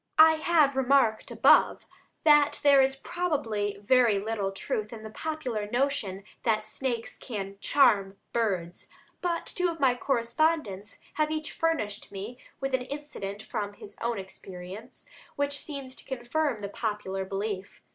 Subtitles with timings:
[0.17, 1.85] I have remarked above
[2.23, 8.17] that there is probably very little truth in the popular notion that snakes can "charm"
[8.33, 8.89] birds.
[9.21, 14.17] But two of my correspondents have each furnished me with an incident from his own
[14.17, 17.83] experience, which seems to confirm the popular belief.